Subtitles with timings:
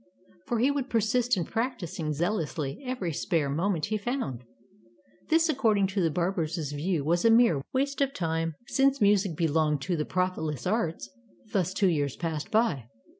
[0.47, 4.43] For he would persist in practicing zealously every spare moment he found.
[5.29, 9.81] This according to the barber's view was a mere waste of time, since music belonged
[9.83, 11.07] to the profitless arts.
[11.51, 12.87] Thus two years passed by.